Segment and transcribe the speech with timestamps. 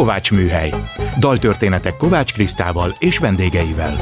[0.00, 0.72] Kovács Műhely.
[1.18, 3.96] Daltörténetek Kovács Krisztával és vendégeivel.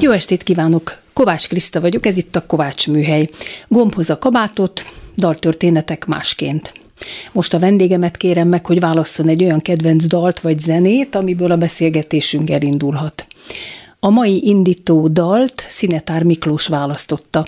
[0.00, 0.98] Jó estét kívánok!
[1.12, 3.28] Kovács Kriszta vagyok, ez itt a Kovács Műhely.
[3.68, 4.82] Gombhoz a kabátot,
[5.16, 6.72] daltörténetek másként.
[7.32, 11.56] Most a vendégemet kérem meg, hogy válasszon egy olyan kedvenc dalt vagy zenét, amiből a
[11.56, 13.26] beszélgetésünk elindulhat.
[14.00, 17.46] A mai indító dalt Szinetár Miklós választotta.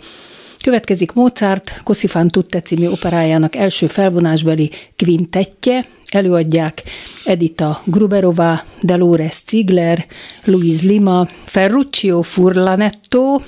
[0.66, 6.82] Következik Mozart Così fan tutte című operájának első felvonásbeli kvintettje, előadják
[7.24, 10.06] Edita Gruberova, Dolores Ziegler,
[10.44, 13.40] Luis Lima, Ferruccio Furlanetto,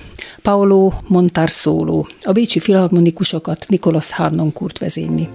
[0.42, 2.06] Paolo Montarsolo.
[2.23, 5.28] A bécsi filharmonikusokat Nicolas Harnoncourt vezényli.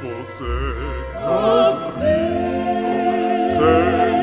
[0.00, 1.78] Posegnat
[3.38, 4.13] se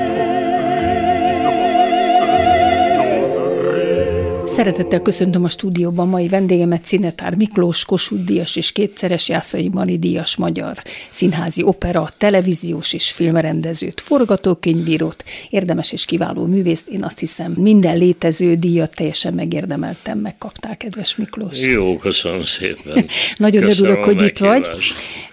[4.62, 10.36] Szeretettel köszöntöm a stúdióban mai vendégemet, Szinetár Miklós, Kossuth Díjas és kétszeres Jászai Mani Díjas
[10.36, 16.88] magyar színházi opera, televíziós és filmrendezőt, forgatókönyvírót, érdemes és kiváló művészt.
[16.88, 21.60] Én azt hiszem, minden létező díjat teljesen megérdemeltem, megkaptál, kedves Miklós.
[21.60, 23.06] Jó, köszönöm szépen.
[23.38, 24.70] Nagyon köszönöm örülök, hogy itt vagy.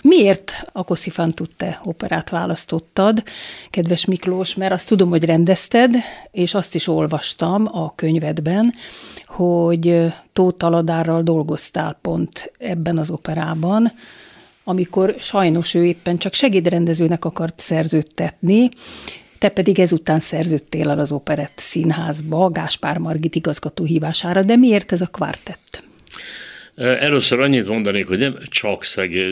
[0.02, 3.22] Miért a Così fan tutte operát választottad,
[3.70, 4.54] kedves Miklós?
[4.54, 5.94] Mert azt tudom, hogy rendezted,
[6.30, 8.74] és azt is olvastam a könyvedben,
[9.26, 13.92] hogy Tóth Aladárral dolgoztál pont ebben az operában,
[14.64, 18.68] amikor sajnos ő éppen csak segédrendezőnek akart szerződtetni,
[19.38, 25.00] te pedig ezután szerződtél el az Operett Színházba, Gáspár Margit igazgató hívására, de miért ez
[25.00, 25.86] a kvartett?
[26.78, 28.84] Először annyit mondanék, hogy nem csak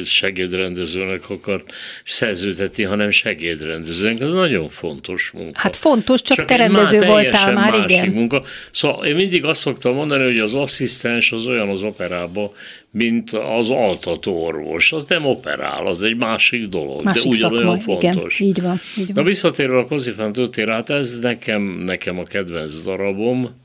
[0.04, 1.64] segédrendezőnek akar
[2.04, 4.20] szerződtetni, hanem segédrendezőnek.
[4.20, 5.60] Ez nagyon fontos munka.
[5.60, 8.08] Hát fontos, csak, csak te rendező már voltál már, igen.
[8.08, 8.42] Munka.
[8.70, 12.50] Szóval én mindig azt szoktam mondani, hogy az asszisztens az olyan az operában,
[12.90, 14.92] mint az altató orvos.
[14.92, 18.40] Az nem operál, az egy másik dolog, másik de ugyanolyan szakma, fontos.
[18.40, 18.80] Igen, így van.
[18.98, 19.14] Így van.
[19.14, 20.34] Na visszatérve a Kozifán
[20.66, 23.64] hát ez nekem, nekem a kedvenc darabom,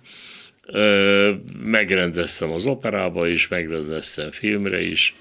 [1.64, 5.16] megrendeztem az operába is, megrendeztem filmre is.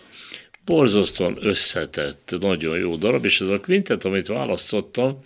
[0.64, 5.22] Borzasztóan összetett, nagyon jó darab, és ez a quintet, amit választottam,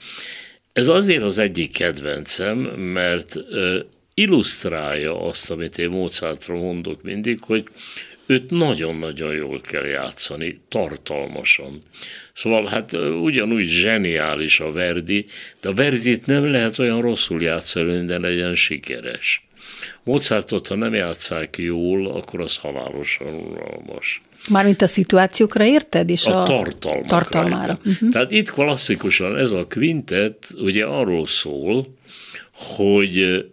[0.72, 3.36] ez azért az egyik kedvencem, mert
[4.14, 7.64] illusztrálja azt, amit én Mozartról mondok mindig, hogy
[8.26, 11.82] őt nagyon-nagyon jól kell játszani, tartalmasan.
[12.32, 12.92] Szóval hát
[13.22, 15.26] ugyanúgy zseniális a Verdi,
[15.60, 19.46] de a Verdit nem lehet olyan rosszul játszani, hogy legyen sikeres.
[20.02, 24.22] Mozartot, ha nem játszák jól, akkor az halálosan unalmas.
[24.48, 26.10] Mármint a szituációkra érted?
[26.10, 27.08] És a, a tartalmakra.
[27.08, 27.78] tartalmára.
[27.84, 28.10] Uh-huh.
[28.10, 31.86] Tehát itt klasszikusan ez a kvintet ugye arról szól,
[32.52, 33.44] hogy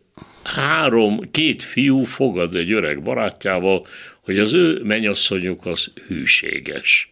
[0.44, 3.86] három, két fiú fogad egy öreg barátjával,
[4.22, 7.12] hogy az ő mennyasszonyuk az hűséges.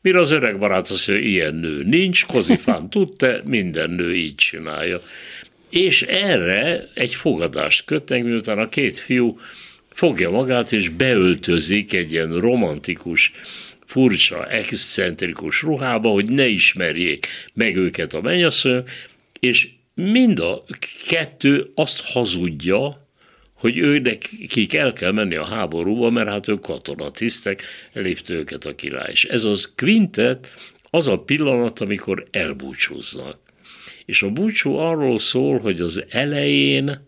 [0.00, 5.00] Mire az öreg barát azt mondja, ilyen nő nincs, Kozifán tudta, minden nő így csinálja.
[5.68, 9.38] És erre egy fogadást kötnek, miután a két fiú
[9.88, 13.32] fogja magát és beöltözik egy ilyen romantikus,
[13.86, 18.88] furcsa, excentrikus ruhába, hogy ne ismerjék meg őket a mennyasszonyok,
[19.40, 20.64] és mind a
[21.08, 23.06] kettő azt hazudja,
[23.52, 27.62] hogy őnek kik el kell menni a háborúba, mert hát ők katonatisztek,
[27.92, 29.10] elépte őket a király.
[29.10, 30.52] És ez az kvintet
[30.90, 33.38] az a pillanat, amikor elbúcsúznak.
[34.08, 37.06] És a búcsú arról szól, hogy az elején,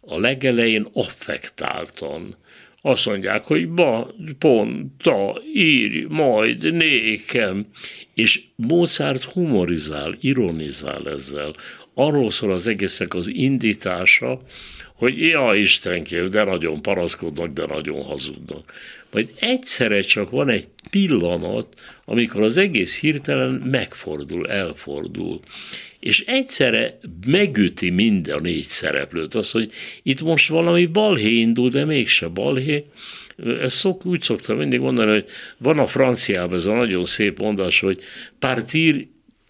[0.00, 2.36] a legelején affektáltan
[2.82, 7.66] azt mondják, hogy ba, ponta, írj, majd, nékem.
[8.14, 11.54] És Mozart humorizál, ironizál ezzel.
[11.94, 14.40] Arról szól az egészek az indítása,
[14.94, 18.72] hogy ja, Istenkém, de nagyon paraszkodnak, de nagyon hazudnak.
[19.10, 25.40] Vagy egyszerre csak van egy pillanat, amikor az egész hirtelen megfordul, elfordul.
[26.00, 29.34] És egyszerre megüti mind a négy szereplőt.
[29.34, 29.72] Az, hogy
[30.02, 32.84] itt most valami balhé indul, de mégse balhé.
[33.60, 35.24] Ezt szok, úgy szoktam mindig mondani, hogy
[35.58, 38.00] van a franciában ez a nagyon szép mondás, hogy
[38.38, 39.06] partir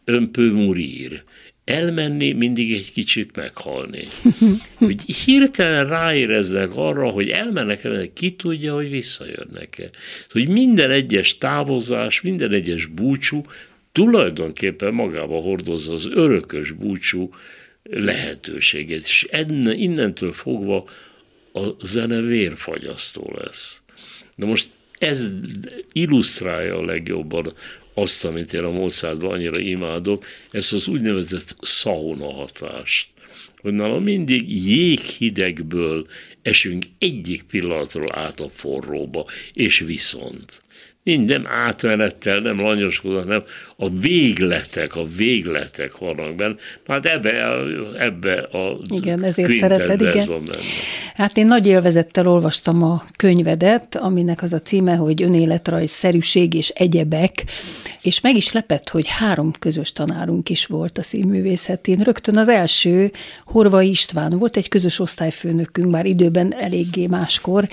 [0.07, 1.23] un peu mourir
[1.69, 4.07] elmenni, mindig egy kicsit meghalni.
[4.75, 9.91] Hogy hirtelen ráéreznek arra, hogy elmennek, ki tudja, hogy visszajönnek-e.
[10.31, 13.43] Hogy minden egyes távozás, minden egyes búcsú
[13.93, 17.31] tulajdonképpen magába hordozza az örökös búcsú
[17.83, 20.85] lehetőséget, és enne, innentől fogva
[21.53, 23.83] a zene vérfagyasztó lesz.
[24.37, 24.69] De most
[24.99, 25.33] ez
[25.93, 27.55] illusztrálja a legjobban
[28.01, 33.09] azt, amit én a Mozartban annyira imádok, ezt az úgynevezett sauna hatást.
[33.57, 36.07] Hogy nálam mindig jéghidegből
[36.43, 40.63] esünk egyik pillanatról át a forróba, és viszont
[41.17, 43.43] nem átmenettel, nem lanyoskodva, nem
[43.77, 46.55] a végletek, a végletek vannak benne.
[46.87, 47.31] Hát ebbe,
[47.99, 50.43] ebbe a Igen, ezért szereted, igen.
[51.15, 56.69] Hát én nagy élvezettel olvastam a könyvedet, aminek az a címe, hogy önéletrajz, szerűség és
[56.69, 57.45] egyebek,
[58.03, 61.99] és meg is lepett, hogy három közös tanárunk is volt a színművészetén.
[61.99, 63.11] Rögtön az első,
[63.45, 67.69] Horvai István volt egy közös osztályfőnökünk, már időben eléggé máskor,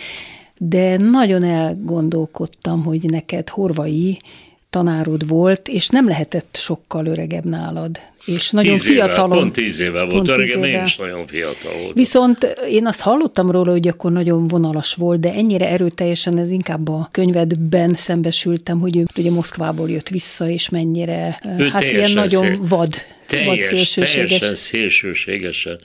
[0.59, 4.21] de nagyon elgondolkodtam, hogy neked horvai
[4.69, 7.99] tanárod volt, és nem lehetett sokkal öregebb nálad.
[8.25, 9.29] És nagyon tíz fiatalon.
[9.29, 11.93] Évvel, pont tíz évvel volt öregebb, én is nagyon fiatal volt.
[11.93, 16.87] Viszont én azt hallottam róla, hogy akkor nagyon vonalas volt, de ennyire erőteljesen ez inkább
[16.87, 22.43] a könyvedben szembesültem, hogy ő ugye Moszkvából jött vissza, és mennyire, ő hát ilyen nagyon
[22.43, 22.93] szél, vad,
[23.27, 24.25] teljes, vad szélsőséges.
[24.27, 25.79] Teljesen szélsőségesen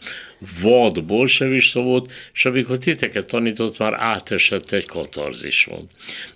[0.62, 5.86] vad bolsevista volt, és amikor titeket tanított, már átesett egy katarzison.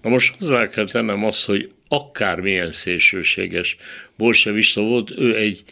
[0.03, 3.77] Na most hozzá kell tennem azt, hogy akármilyen szélsőséges
[4.17, 5.65] bolsevista volt, ő egy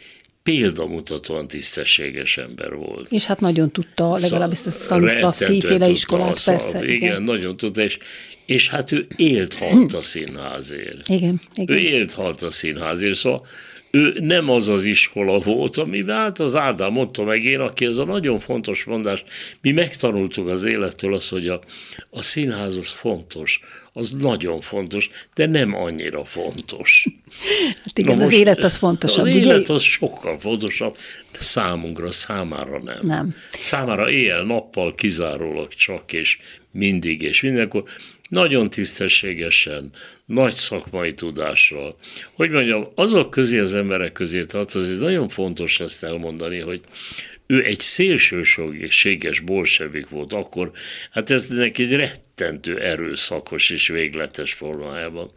[0.43, 3.11] példamutatóan tisztességes ember volt.
[3.11, 6.83] És hát nagyon tudta, legalábbis a Stanislavski féle iskolát, persze.
[6.83, 7.97] Igen, igen, nagyon tudta, és,
[8.45, 11.09] és hát ő élt halt a színházért.
[11.09, 11.75] Igen, igen.
[11.75, 13.47] Ő élt halt a színházért, szóval
[13.95, 17.97] ő nem az az iskola volt, amiben hát az Ádám mondta meg én, aki ez
[17.97, 19.23] a nagyon fontos mondás,
[19.61, 21.61] mi megtanultuk az élettől azt, hogy a,
[22.09, 23.59] a színház az fontos,
[23.93, 27.05] az nagyon fontos, de nem annyira fontos.
[27.83, 29.25] Hát igen, Na az élet az fontosabb.
[29.25, 29.39] Az ugye?
[29.39, 30.97] élet az sokkal fontosabb,
[31.31, 32.99] számunkra, számára nem.
[33.01, 33.35] Nem.
[33.59, 36.39] Számára éjjel-nappal kizárólag csak, és
[36.71, 37.83] mindig, és mindenkor
[38.29, 39.91] nagyon tisztességesen,
[40.25, 41.97] nagy szakmai tudással.
[42.33, 46.81] Hogy mondjam, azok közé az emberek közé tartozik, nagyon fontos ezt elmondani, hogy
[47.47, 50.71] ő egy szélsőséges bolsevik volt akkor,
[51.11, 55.29] hát ez neki egy rettentő erőszakos és végletes formájában.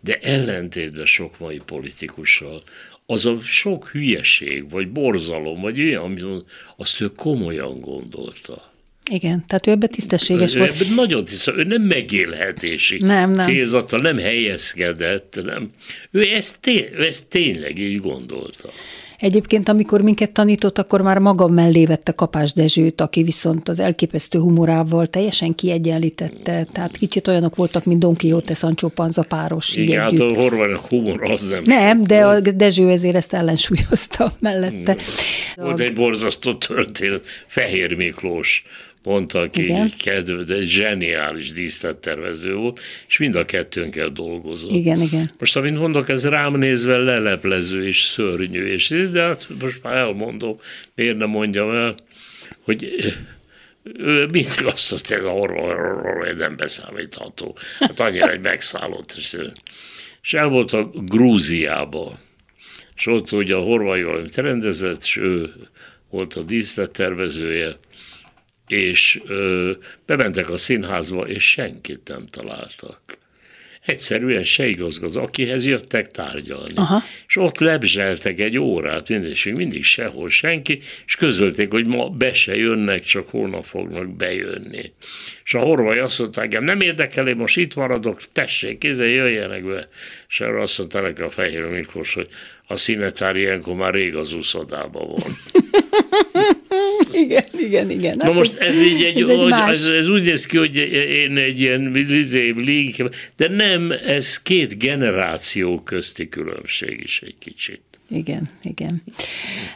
[0.00, 2.62] De ellentétben sok mai politikussal,
[3.06, 6.44] az a sok hülyeség, vagy borzalom, vagy olyan,
[6.76, 8.67] azt ő komolyan gondolta.
[9.10, 10.72] Igen, tehát ő ebben tisztességes ő, volt.
[10.72, 13.46] Ebben nagyon tisztességes, ő nem megélhetési nem, nem.
[13.46, 15.70] célzata, nem helyezkedett, nem.
[16.10, 18.70] Ő ezt, té- ezt tényleg így gondolta.
[19.18, 24.38] Egyébként, amikor minket tanított, akkor már maga mellé vette Kapás Dezsőt, aki viszont az elképesztő
[24.38, 29.76] humorával teljesen kiegyenlítette, tehát kicsit olyanok voltak, mint Don Quixote, Sancho Panza páros.
[29.76, 31.62] Igen, hát a horván humor az nem.
[31.64, 34.96] Nem, de a Dezső ezért ezt ellensúlyozta mellette.
[35.56, 38.64] Volt egy borzasztó történet, Fehér Miklós
[39.08, 44.70] mondta, aki kedve, de egy zseniális díszlettervező volt, és mind a kettőnkkel dolgozott.
[44.70, 45.30] Igen, igen.
[45.38, 50.56] Most, amint mondok, ez rám nézve leleplező és szörnyű, és de hát most már elmondom,
[50.94, 51.94] miért nem mondjam el,
[52.60, 52.84] hogy
[53.98, 57.56] ő mindig azt mondta, ez a horror, nem beszámítható.
[57.78, 59.16] Hát annyira egy megszállott.
[60.22, 62.18] És el volt a Grúziába,
[62.96, 65.52] és ott ugye a horvai valamit rendezett, és ő
[66.10, 67.76] volt a díszlettervezője,
[68.68, 69.70] és ö,
[70.06, 73.00] bementek a színházba, és senkit nem találtak.
[73.88, 76.72] Egyszerűen se igazgató, akihez jöttek tárgyalni.
[76.74, 77.02] Aha.
[77.28, 82.56] És ott lebzseltek egy órát, mindig, mindig sehol senki, és közölték, hogy ma be se
[82.56, 84.92] jönnek, csak holnap fognak bejönni.
[85.44, 89.64] És a horvai azt mondta, engem nem érdekel, én most itt maradok, tessék, kézzel jöjjenek
[89.64, 89.88] be.
[90.28, 92.28] És erre azt mondta neki a Fehér Miklós, hogy
[92.66, 95.36] a színetár ilyenkor már rég az úszodában van.
[97.24, 98.16] igen, igen, igen.
[98.16, 99.70] Na hát most ez, ez így egy, ez, egy hogy, más...
[99.70, 100.76] ez, ez úgy néz ki, hogy
[101.12, 103.04] én egy ilyen izé, légi,
[103.36, 107.80] de nem, ez két generáció közti különbség is egy kicsit.
[108.10, 109.02] Igen, igen.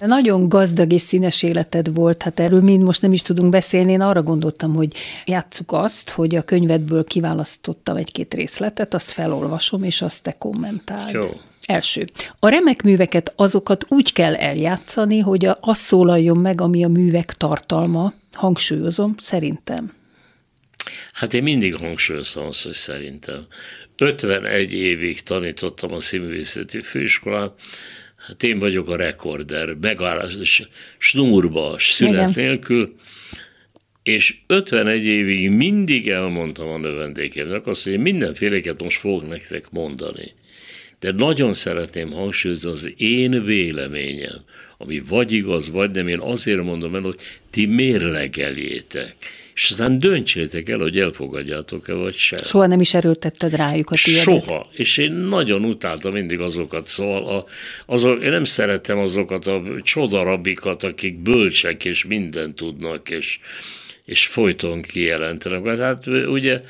[0.01, 3.93] Nagyon gazdag és színes életed volt, hát erről mind most nem is tudunk beszélni.
[3.93, 10.03] Én arra gondoltam, hogy játsszuk azt, hogy a könyvedből kiválasztottam egy-két részletet, azt felolvasom, és
[10.03, 11.13] azt te kommentáld.
[11.13, 11.31] Jó.
[11.67, 12.05] Első.
[12.39, 18.13] A remek műveket azokat úgy kell eljátszani, hogy az szólaljon meg, ami a művek tartalma.
[18.33, 19.93] Hangsúlyozom, szerintem.
[21.13, 23.47] Hát én mindig hangsúlyozom azt, hogy szerintem.
[23.97, 27.53] 51 évig tanítottam a színművészeti főiskolán,
[28.27, 30.63] hát én vagyok a rekorder, megállás,
[30.99, 32.33] snúrba, szünet Igen.
[32.35, 32.97] nélkül,
[34.03, 40.35] és 51 évig mindig elmondtam a növendékemnek azt, hogy én mindenféleket most fogok nektek mondani
[41.03, 44.41] de nagyon szeretném hangsúlyozni az én véleményem,
[44.79, 47.17] ami vagy igaz, vagy nem, én azért mondom el, hogy
[47.51, 49.17] ti mérlegeljétek
[49.55, 52.43] és aztán döntsétek el, hogy elfogadjátok-e, vagy sem.
[52.43, 54.23] Soha nem is erőltetted rájuk a tiédet.
[54.23, 57.47] Soha, és én nagyon utáltam mindig azokat, szóval a,
[57.87, 63.39] azok, én nem szeretem azokat a csodarabikat, akik bölcsek és mindent tudnak, és,
[64.05, 65.79] és folyton kijelentenek.
[65.79, 66.61] Hát ugye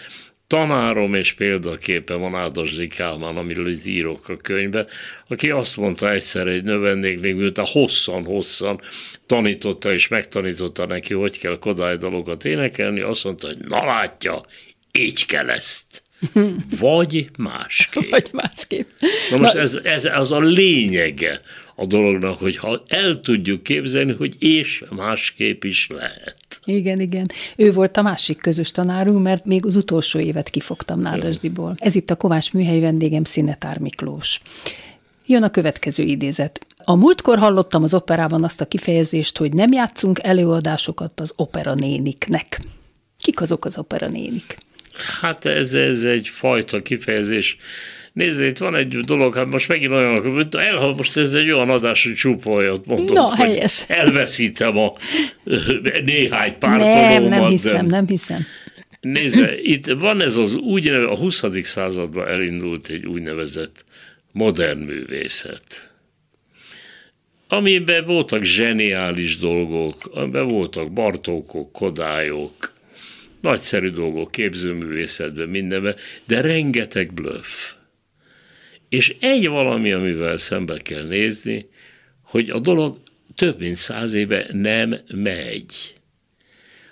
[0.53, 4.87] tanárom és példaképe van Áldasdi Kálmán, amiről itt írok a könyvbe,
[5.29, 8.81] aki azt mondta egyszer egy növendéknek, miután hosszan-hosszan
[9.27, 14.41] tanította és megtanította neki, hogy kell kodálydalokat énekelni, azt mondta, hogy na látja,
[14.93, 16.03] így kell ezt.
[16.81, 18.11] Vagy másképp.
[18.11, 18.89] Vagy másképp.
[19.31, 21.41] Na most ez, ez az a lényege
[21.75, 26.52] a dolognak, hogy ha el tudjuk képzelni, hogy és másképp is lehet.
[26.65, 27.27] Igen, igen.
[27.57, 31.75] Ő volt a másik közös tanárunk, mert még az utolsó évet kifogtam Nádasdiból.
[31.79, 34.41] Ez itt a Kovács műhely vendégem Színetár Miklós.
[35.27, 36.67] Jön a következő idézet.
[36.85, 42.61] A múltkor hallottam az operában azt a kifejezést, hogy nem játszunk előadásokat az opera néniknek.
[43.19, 44.57] Kik azok az opera nénik?
[45.21, 47.57] Hát ez, ez egy fajta kifejezés.
[48.13, 52.05] Nézd, itt van egy dolog, hát most megint olyan, el, most ez egy olyan adás,
[52.05, 53.85] hogy csupa olyat mondom, no, helyes.
[53.89, 54.93] elveszítem a
[56.05, 58.47] néhány pár Nem, nem hiszem, nem hiszem.
[59.01, 61.43] Nézd, itt van ez az úgy, a 20.
[61.63, 63.85] században elindult egy úgynevezett
[64.33, 65.93] modern művészet
[67.53, 72.73] amiben voltak zseniális dolgok, amiben voltak Bartókok, Kodályok,
[73.41, 77.73] nagyszerű dolgok képzőművészetben, mindenben, de rengeteg bluff.
[78.93, 81.69] És egy valami, amivel szembe kell nézni,
[82.23, 82.99] hogy a dolog
[83.35, 85.95] több mint száz éve nem megy.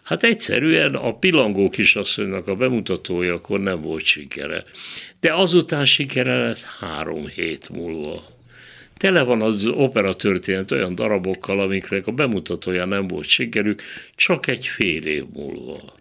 [0.03, 4.65] Hát egyszerűen a Pilangó kisasszonynak a bemutatója akkor nem volt sikere.
[5.21, 8.25] De azután sikere lett három hét múlva.
[8.97, 13.83] Tele van az opera történet olyan darabokkal, amiknek a bemutatója nem volt sikerük,
[14.15, 15.95] csak egy fél év múlva.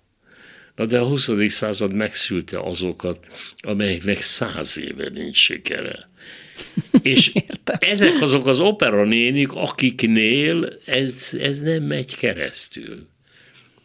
[0.79, 1.29] Na de a 20.
[1.48, 3.27] század megszülte azokat,
[3.62, 6.09] amelyeknek száz éve nincs sikere.
[7.01, 7.77] És Értem.
[7.79, 13.07] ezek azok az operanénik, akiknél ez, ez nem megy keresztül.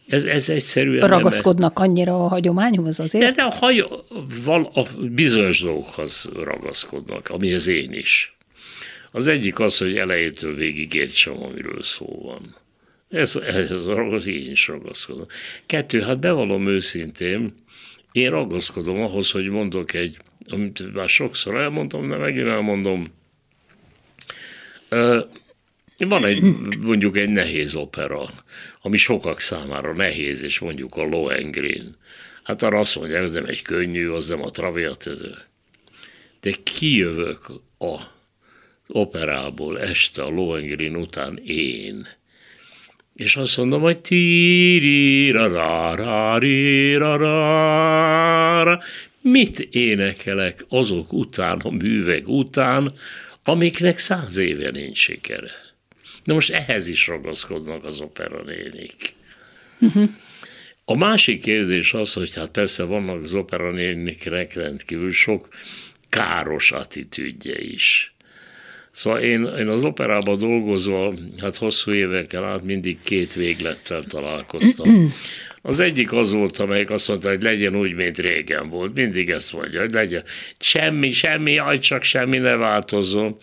[0.07, 3.25] Ez, ez egyszerűen Ragaszkodnak nem annyira a hagyományhoz azért?
[3.25, 3.87] De, de a, hagy,
[4.43, 8.37] val, a bizonyos dolgokhoz ragaszkodnak, amihez én is.
[9.11, 12.55] Az egyik az, hogy elejétől végig értsem, amiről szó van.
[13.09, 13.71] Ez, ez
[14.11, 15.27] az én is ragaszkodom.
[15.65, 17.53] Kettő, hát bevallom őszintén,
[18.11, 20.17] én ragaszkodom ahhoz, hogy mondok egy,
[20.49, 23.05] amit már sokszor elmondtam, de megint elmondom,
[25.97, 26.41] Van egy,
[26.79, 28.29] mondjuk egy nehéz opera,
[28.81, 31.95] ami sokak számára nehéz, és mondjuk a Lohengrin.
[32.43, 35.35] Hát arra azt mondják, hogy nem egy könnyű, az nem a traviatező.
[36.39, 37.47] De kijövök
[37.77, 37.99] a
[38.87, 42.07] operából este a Lohengrin után én,
[43.15, 45.31] és azt mondom, hogy tíri
[49.21, 52.93] mit énekelek azok után, a művek után,
[53.43, 55.51] amiknek száz éve nincs sikere.
[56.23, 59.13] De most ehhez is ragaszkodnak az operanénik.
[59.79, 60.09] Uh-huh.
[60.85, 65.47] A másik kérdés az, hogy hát persze vannak az operanéniknek rendkívül sok
[66.09, 68.14] káros attitűdje is.
[68.95, 74.87] Szóval én, én az operában dolgozva, hát hosszú évekkel át mindig két véglettel találkoztam.
[75.61, 78.95] Az egyik az volt, amelyik azt mondta, hogy legyen úgy, mint régen volt.
[78.95, 80.23] Mindig ezt mondja, hogy legyen
[80.59, 83.37] semmi, semmi, aj, csak semmi ne változzon.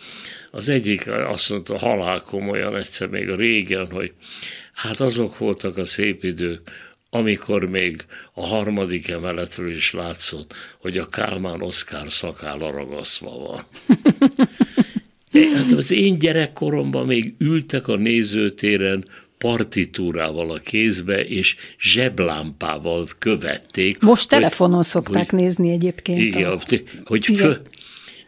[0.51, 4.11] Az egyik azt mondta halál komolyan egyszer még a régen, hogy
[4.73, 6.61] hát azok voltak a szép idők,
[7.09, 8.01] amikor még
[8.33, 13.61] a harmadik emeletről is látszott, hogy a Kálmán Oszkár szakála ragaszva van.
[15.33, 19.05] Hát az én gyerekkoromban még ültek a nézőtéren
[19.37, 23.99] partitúrával a kézbe, és zseblámpával követték.
[23.99, 26.19] Most hogy, telefonon szokták hogy, nézni egyébként.
[26.19, 26.57] Igen, a...
[27.05, 27.51] hogy igen.
[27.51, 27.55] Fö,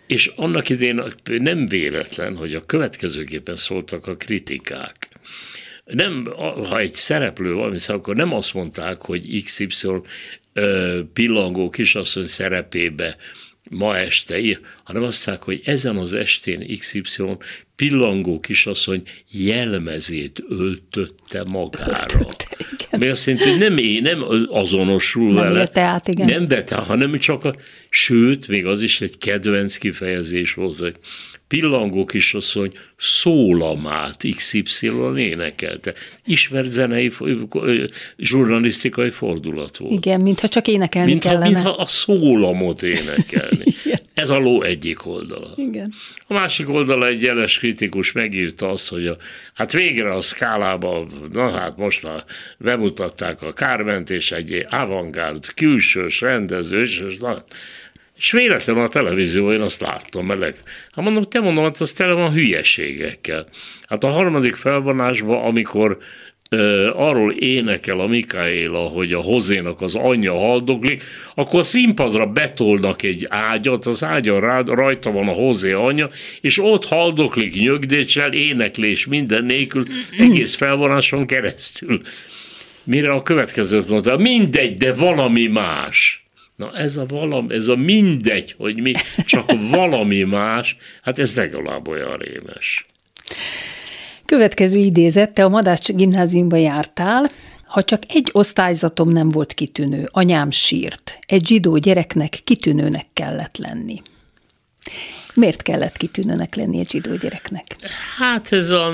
[0.07, 5.09] és annak idén nem véletlen, hogy a következőképpen szóltak a kritikák.
[5.85, 6.25] Nem,
[6.67, 9.67] ha egy szereplő valami, akkor nem azt mondták, hogy XY
[11.13, 13.15] pillangó kisasszony szerepébe
[13.69, 17.01] ma este, hanem azt mondták, hogy ezen az estén XY
[17.75, 19.01] pillangó kisasszony
[19.31, 21.91] jelmezét öltötte magára.
[21.91, 22.87] Öltötte, igen.
[22.91, 25.69] Ami azt jelenti, hogy nem én, nem azonosul nem vele.
[25.73, 26.25] át, igen.
[26.25, 27.55] Nem, de hanem csak a,
[27.89, 30.95] sőt, még az is egy kedvenc kifejezés volt, hogy
[31.47, 35.93] pillangó kisasszony szólamát XY-on énekelte.
[36.25, 37.11] Ismert zenei,
[38.17, 39.91] zsurnalisztikai fordulat volt.
[39.93, 41.49] Igen, mintha csak énekelni mintha, kellene.
[41.49, 43.63] Mintha a szólamot énekelni.
[44.15, 45.53] Ez a ló egyik oldala.
[45.55, 45.93] Igen.
[46.27, 49.17] A másik oldala egy jeles kritikus megírta azt, hogy a,
[49.53, 52.23] hát végre a szkálába, na hát most már
[52.57, 57.43] bemutatták a Kárment, és egy avantgárd, külsős, rendezős, és na,
[58.17, 60.55] és véletlenül a televízió, én azt láttam, meleg.
[60.91, 63.45] Hát mondom, te mondom, hát az tele van hülyeségekkel.
[63.87, 65.97] Hát a harmadik felvonásban, amikor
[66.93, 71.03] arról énekel a Mikaela, hogy a hozénak az anyja haldoklik,
[71.35, 76.09] akkor a színpadra betolnak egy ágyat, az ágyon rá, rajta van a hozé anyja,
[76.41, 79.85] és ott haldoklik nyögdécsel, éneklés minden nélkül,
[80.17, 82.01] egész felvonáson keresztül.
[82.83, 86.25] Mire a következőt mondta, mindegy, de valami más.
[86.55, 88.93] Na ez a valami, ez a mindegy, hogy mi,
[89.25, 92.85] csak valami más, hát ez legalább olyan rémes.
[94.25, 97.29] Következő idézet, te a Madács gimnáziumba jártál,
[97.65, 101.19] ha csak egy osztályzatom nem volt kitűnő, anyám sírt.
[101.27, 104.01] Egy zsidó gyereknek kitűnőnek kellett lenni.
[105.33, 107.75] Miért kellett kitűnőnek lenni egy zsidó gyereknek?
[108.17, 108.91] Hát ez a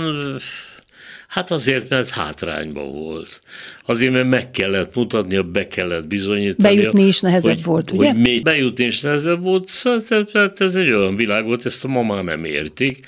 [1.31, 3.41] Hát azért, mert hátrányban volt.
[3.85, 6.75] Azért, mert meg kellett mutatnia, be kellett bizonyítani.
[6.75, 8.11] Bejutni is nehezebb hogy, volt, ugye?
[8.11, 12.03] Hogy még bejutni is nehezebb volt, szóval ez egy olyan világ volt, ezt a ma
[12.03, 13.05] már nem értik.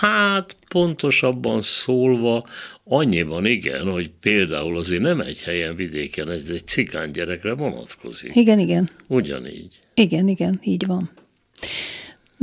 [0.00, 2.46] Hát pontosabban szólva,
[2.84, 8.30] annyiban igen, hogy például azért nem egy helyen vidéken, ez egy cigány gyerekre vonatkozik.
[8.34, 8.90] Igen, igen.
[9.06, 9.80] Ugyanígy.
[9.94, 11.10] Igen, igen, így van.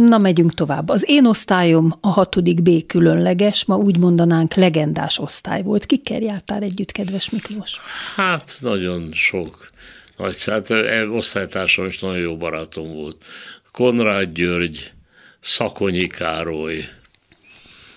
[0.07, 0.89] Na, megyünk tovább.
[0.89, 5.85] Az én osztályom a hatodik B különleges, ma úgy mondanánk legendás osztály volt.
[5.85, 7.79] Kikkel jártál együtt, kedves Miklós?
[8.15, 9.69] Hát nagyon sok
[10.17, 10.69] nagy hát
[11.11, 13.23] osztálytársam is nagyon jó barátom volt.
[13.71, 14.91] Konrád György,
[15.39, 16.83] Szakonyi Károly,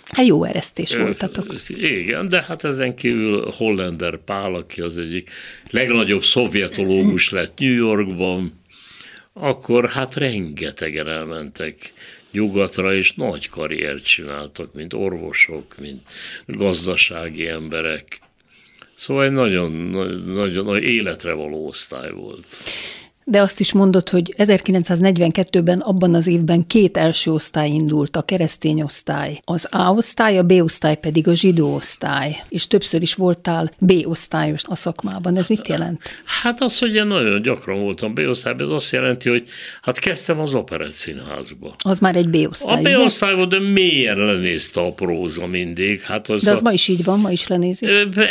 [0.05, 1.55] Hát jó eresztés voltatok.
[1.69, 5.31] Igen, de hát ezen kívül Hollander Pál, aki az egyik
[5.71, 8.62] legnagyobb szovjetológus lett New Yorkban,
[9.33, 11.93] akkor hát rengetegen elmentek
[12.31, 16.03] nyugatra, és nagy karriert csináltak, mint orvosok, mint
[16.47, 18.21] gazdasági emberek.
[18.95, 22.47] Szóval egy nagyon, nagyon, nagyon életre való osztály volt.
[23.25, 28.83] De azt is mondott, hogy 1942-ben abban az évben két első osztály indult, a keresztény
[28.83, 29.41] osztály.
[29.45, 32.37] Az A osztály, a B osztály pedig a zsidó osztály.
[32.49, 35.37] És többször is voltál B osztályos a szakmában.
[35.37, 36.01] Ez mit jelent?
[36.25, 39.45] Hát az, hogy én nagyon gyakran voltam B osztályban, ez azt jelenti, hogy
[39.83, 41.75] hát kezdtem az operett színházba.
[41.79, 42.85] Az már egy B osztály.
[42.85, 46.01] A B osztály volt, de miért lenézte a próza mindig.
[46.01, 46.63] Hát az de az a...
[46.63, 47.87] ma is így van, ma is lenézi?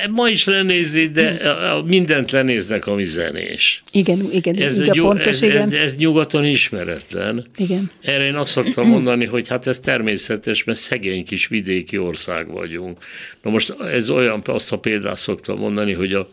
[0.10, 1.86] Ma is lenézi, de hmm.
[1.86, 3.84] mindent lenéznek, ami zenés.
[3.92, 4.56] Igen, igen.
[4.56, 5.62] Ez így a pontos, ez, igen.
[5.62, 7.46] Ez, ez nyugaton ismeretlen.
[7.56, 7.92] Igen.
[8.02, 13.04] Erre én azt szoktam mondani, hogy hát ez természetes, mert szegény kis vidéki ország vagyunk.
[13.42, 16.30] Na most ez olyan, azt a példát szoktam mondani, hogy a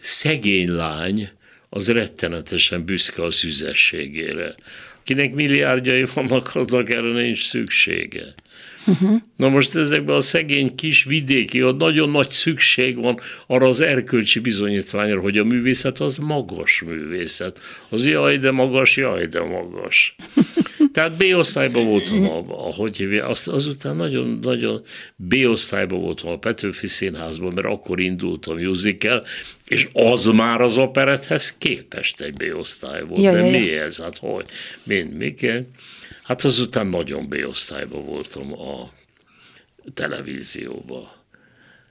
[0.00, 1.28] szegény lány
[1.68, 4.54] az rettenetesen büszke a szüzességére.
[5.02, 8.34] Kinek milliárdjai vannak, aznak erre nincs szüksége.
[8.86, 9.20] Uh-huh.
[9.36, 14.38] Na most ezekben a szegény kis vidéki, ott nagyon nagy szükség van arra az erkölcsi
[14.38, 17.60] bizonyítványra, hogy a művészet az magas művészet.
[17.88, 20.14] Az jaj, de magas, jaj, de magas.
[20.92, 24.82] Tehát B-osztályban voltam, ahogy hívja, azt, azután nagyon, nagyon
[25.16, 29.24] B-osztályban voltam a Petőfi Színházban, mert akkor indult a musical,
[29.66, 33.22] és az már az operethez képest egy B-osztály volt.
[33.22, 33.98] Ja, De ja, mi ez?
[33.98, 34.44] Hát hogy?
[34.82, 35.66] Mind, miként?
[36.24, 38.90] Hát azután nagyon B-osztályban voltam a
[39.94, 41.08] televízióban.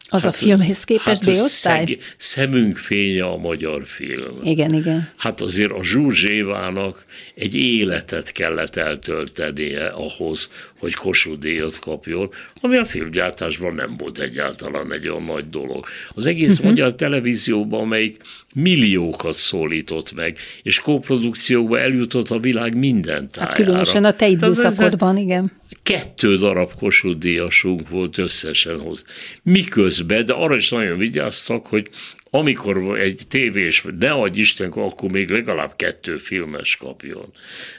[0.09, 1.85] Az hát, a filmhez képest hát B-osztály?
[1.85, 4.39] Szeg, szemünk fénye a magyar film.
[4.43, 5.09] Igen, igen.
[5.17, 12.29] Hát azért a Zsuzsévának egy életet kellett eltöltenie ahhoz, hogy Kossuth kapjon,
[12.61, 15.85] ami a filmgyártásban nem volt egyáltalán egy olyan nagy dolog.
[16.09, 16.65] Az egész uh-huh.
[16.67, 18.17] magyar televízióban, amelyik
[18.53, 23.53] milliókat szólított meg, és kóprodukciókba eljutott a világ minden hát tájára.
[23.53, 25.51] Hát különösen a te időszakodban, igen.
[25.83, 29.03] Kettő darab Kossuth volt összesen hoz.
[29.43, 31.89] Miközben, de arra is nagyon vigyáztak, hogy
[32.35, 37.33] amikor egy tévés, ne adj Isten, akkor még legalább kettő filmes kapjon.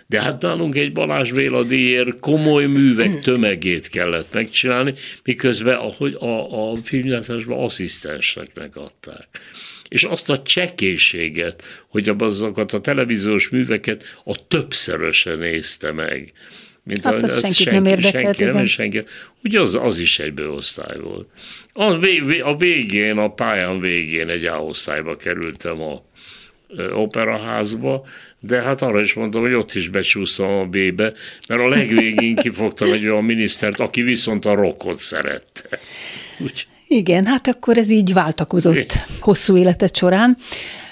[0.06, 6.70] De hát nálunk egy Balázs Béla díjért komoly művek tömegét kellett megcsinálni, miközben ahogy a,
[6.70, 9.28] a filmgyártásban asszisztenseknek adták
[9.94, 16.32] és azt a csekészséget, hogy azokat a televíziós műveket a többszörösen nézte meg.
[16.82, 19.02] Mint hát a, az senkit senki, nem érdekelt, senki, nem, senki.
[19.44, 21.28] Ugye az, az is egy beosztály volt.
[21.72, 21.82] A,
[22.42, 26.02] a végén, a pályán végén egy A-osztályba kerültem a
[26.92, 28.06] operaházba,
[28.40, 31.12] de hát arra is mondtam, hogy ott is becsúsztam a B-be,
[31.48, 35.78] mert a legvégén kifogtam egy olyan minisztert, aki viszont a rockot szerette.
[36.38, 36.66] Úgy.
[36.94, 40.36] Igen, hát akkor ez így váltakozott hosszú életet során.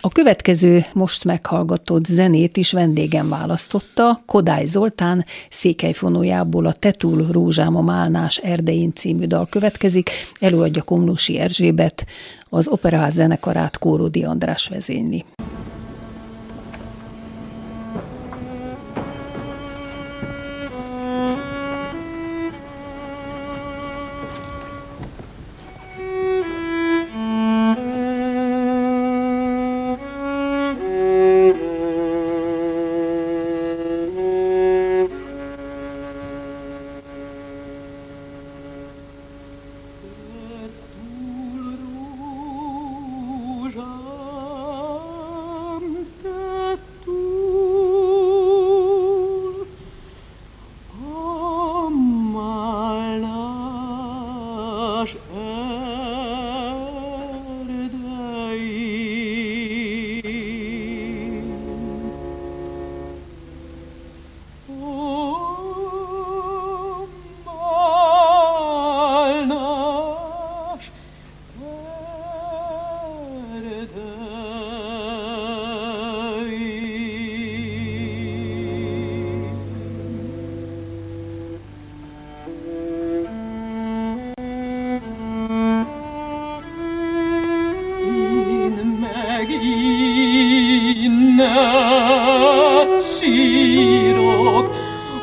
[0.01, 4.21] A következő most meghallgatott zenét is vendégem választotta.
[4.27, 10.11] Kodály Zoltán székelyfonójából a Tetúl Rózsám a Málnás Erdején című dal következik.
[10.41, 12.07] Előadja Komlósi Erzsébet,
[12.49, 15.25] az Operaház zenekarát Kóródi András vezényli.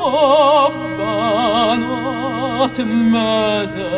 [0.00, 1.78] حبا
[2.60, 3.90] وتمازا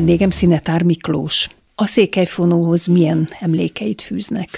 [0.00, 1.48] Vendégem Szinetár Miklós.
[1.74, 4.48] A székelyfonóhoz milyen emlékeit fűznek?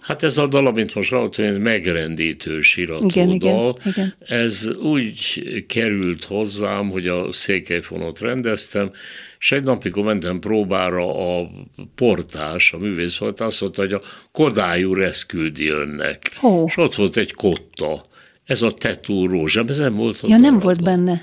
[0.00, 4.14] Hát ez a dal, amit most hallottam, megrendítő sirató Igen, igen, igen.
[4.18, 8.90] Ez úgy került hozzám, hogy a székelyfonot rendeztem,
[9.38, 11.50] és egy napig mentem próbára a
[11.94, 16.38] portás, a művész volt, azt mondta, hogy a Kodály úr ezt küldi önnek.
[16.42, 16.64] Ó.
[16.66, 18.04] És ott volt egy kotta.
[18.44, 21.22] Ez a tetú rózsám, ez nem volt a Ja, nem volt benne.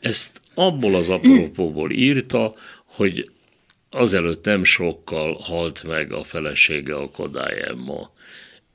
[0.00, 2.54] Ezt abból az apropóból írta,
[2.94, 3.30] hogy
[3.90, 8.12] azelőtt nem sokkal halt meg a felesége a Kodály Emma.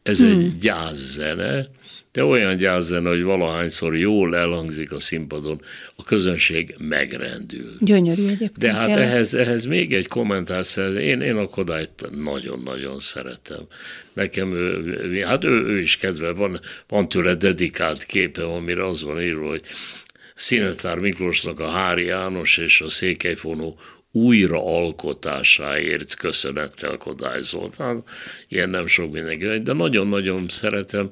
[0.03, 0.29] Ez Hmm.
[0.29, 1.69] egy gyászzene,
[2.11, 5.61] de olyan gyászzene, hogy valahányszor jól elhangzik a színpadon,
[5.95, 7.75] a közönség megrendül.
[7.79, 8.57] Gyönyörű egyébként.
[8.57, 11.07] De hát ehhez, ehhez még egy kommentár szeretném.
[11.07, 13.67] Én, én a Kodályt nagyon-nagyon szeretem.
[14.13, 19.21] Nekem ő, hát ő, ő is kedve, van, van tőle dedikált képem, amire az van
[19.21, 19.61] írva, hogy
[20.35, 23.79] Szinetár Miklósnak a Hári János és a Székelyfonó
[24.11, 28.03] újraalkotásáért köszönettel Kodály Zoltán.
[28.47, 31.11] Ilyen nem sok mindenki, de nagyon-nagyon szeretem,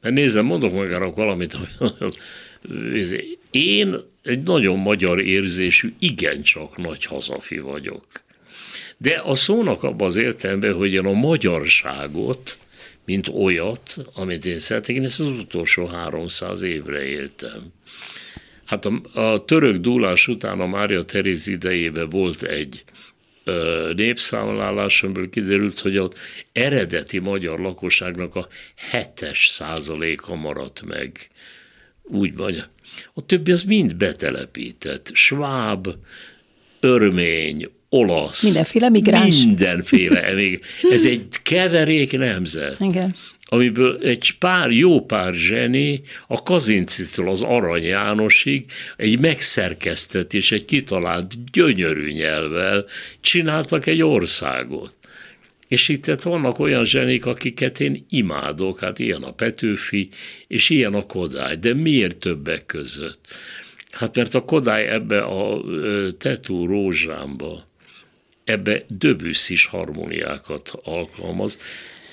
[0.00, 1.56] mert nézem, mondok magának valamit,
[3.50, 8.04] én egy nagyon magyar érzésű, igencsak nagy hazafi vagyok.
[8.96, 12.58] De a szónak abban az értelemben, hogy én a magyarságot,
[13.04, 17.72] mint olyat, amit én szeretek, én ezt az utolsó 300 évre éltem.
[18.68, 22.84] Hát a, a török dúlás után a Mária Teréz idejében volt egy
[23.44, 26.10] ö, népszámlálás, amiből kiderült, hogy az
[26.52, 28.48] eredeti magyar lakosságnak a
[28.92, 31.28] 7-es százaléka maradt meg.
[32.02, 32.62] Úgy vagy.
[33.14, 35.10] A többi az mind betelepített.
[35.12, 35.88] Sváb,
[36.80, 38.42] örmény, olasz.
[38.42, 39.44] Mindenféle migráns.
[39.44, 40.34] Mindenféle.
[40.90, 43.16] Ez egy keverék nemzet Igen.
[43.48, 48.64] Amiből egy pár, jó pár zseni, a Kazincitől az Arany Jánosig
[48.96, 52.84] egy megszerkesztett és egy kitalált gyönyörű nyelvvel
[53.20, 54.96] csináltak egy országot.
[55.68, 60.08] És itt tehát vannak olyan zsenik, akiket én imádok, hát ilyen a Petőfi,
[60.46, 63.26] és ilyen a Kodály, de miért többek között?
[63.90, 65.62] Hát mert a Kodály ebbe a
[66.18, 67.66] Tetú rózsámba,
[68.44, 71.58] ebbe döbüsszis harmóniákat alkalmaz,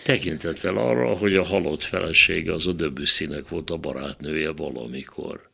[0.05, 5.49] tekintettel arra, hogy a halott felesége az a döbüsszinek volt a barátnője valamikor.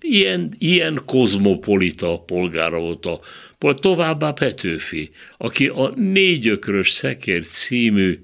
[0.00, 3.20] Ilyen, ilyen kozmopolita polgára volt a
[3.74, 8.18] továbbá Petőfi, aki a Négyökrös Szekér című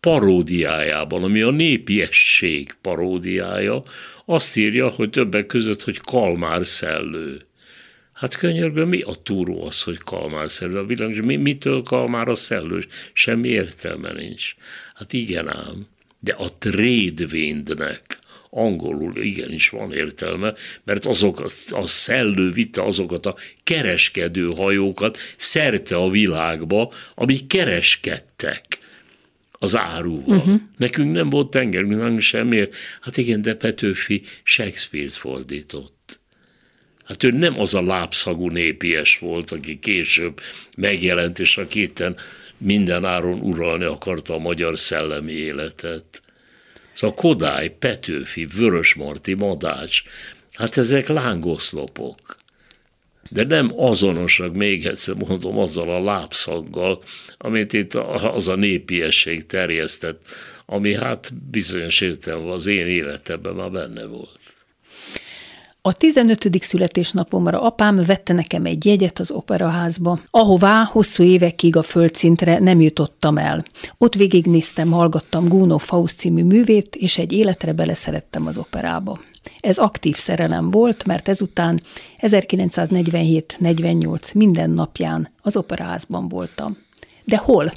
[0.00, 3.82] paródiájában, ami a népiesség paródiája,
[4.24, 7.47] azt írja, hogy többek között, hogy Kalmár szellő.
[8.18, 10.78] Hát könyörgöm, mi a túró az, hogy kalmár szellő?
[10.78, 12.84] A világ, és mi, mitől kalmár a szellő?
[13.12, 14.54] Semmi értelme nincs.
[14.94, 15.86] Hát igen ám,
[16.20, 18.18] de a trade windnek
[18.50, 20.54] angolul igenis van értelme,
[20.84, 28.78] mert azok a, a szellő vitte azokat a kereskedő hajókat szerte a világba, amik kereskedtek
[29.50, 30.36] az áruval.
[30.36, 30.60] Uh-huh.
[30.76, 32.74] Nekünk nem volt tengerünk, nem semmiért.
[33.00, 35.97] Hát igen, de Petőfi Shakespeare-t fordított.
[37.08, 40.40] Hát ő nem az a lábszagú népies volt, aki később
[40.76, 42.16] megjelent, és aki itten
[42.58, 46.22] minden áron uralni akarta a magyar szellemi életet.
[46.94, 50.02] Szóval Kodály, Petőfi, Vörösmarty, Madács,
[50.52, 52.36] hát ezek lángoszlopok.
[53.30, 57.02] De nem azonosak, még egyszer mondom, azzal a lábszaggal,
[57.38, 60.22] amit itt az a népiesség terjesztett,
[60.66, 64.37] ami hát bizonyos értelemben az én életemben már benne volt.
[65.88, 66.62] A 15.
[66.62, 73.38] születésnapomra apám vette nekem egy jegyet az operaházba, ahová hosszú évekig a földszintre nem jutottam
[73.38, 73.64] el.
[73.98, 79.16] Ott végignéztem, hallgattam Guno Faust című művét, és egy életre beleszerettem az operába.
[79.60, 81.80] Ez aktív szerelem volt, mert ezután
[82.20, 86.76] 1947-48 minden napján az operaházban voltam.
[87.24, 87.72] De hol?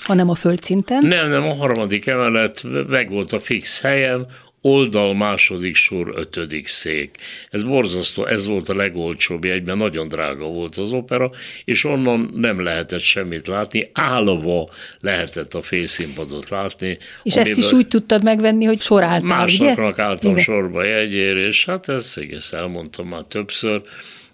[0.00, 1.06] hanem a földszinten.
[1.06, 4.26] Nem, nem, a harmadik emelet, meg volt a fix helyem,
[4.62, 7.16] oldal második sor ötödik szék.
[7.50, 11.30] Ez borzasztó, ez volt a legolcsóbb egyben, nagyon drága volt az opera,
[11.64, 14.68] és onnan nem lehetett semmit látni, állva
[15.00, 16.98] lehetett a félszínpadot látni.
[17.22, 20.02] És ezt is úgy tudtad megvenni, hogy soráltál, Másnapnak ugye?
[20.02, 20.42] álltam Igen.
[20.42, 23.82] sorba jegyér, és hát ezt egész elmondtam már többször,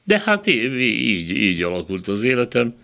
[0.04, 2.74] de hát így, így, így alakult az életem.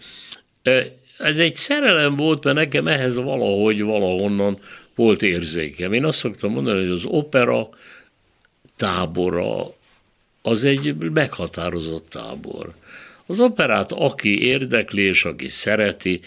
[1.19, 4.59] Ez egy szerelem volt, mert nekem ehhez valahogy, valahonnan
[4.95, 5.93] volt érzékem.
[5.93, 7.69] Én azt szoktam mondani, hogy az opera
[8.77, 9.75] tábora
[10.43, 12.75] az egy meghatározott tábor.
[13.27, 16.21] Az operát, aki érdekli és aki szereti,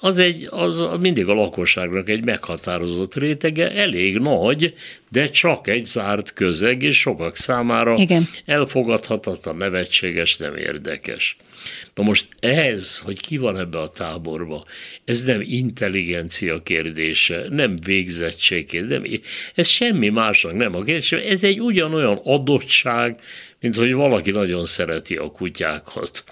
[0.00, 4.74] az, egy, az mindig a lakosságnak egy meghatározott rétege, elég nagy,
[5.10, 8.28] de csak egy zárt közeg, és sokak számára Igen.
[8.44, 11.36] elfogadhatatlan, nevetséges, nem érdekes.
[11.94, 14.64] Na most ez, hogy ki van ebbe a táborba,
[15.04, 19.20] ez nem intelligencia kérdése, nem végzettség kérdése, nem,
[19.54, 23.20] ez semmi másnak nem a kérdés, ez egy ugyanolyan adottság,
[23.60, 26.24] mint hogy valaki nagyon szereti a kutyákat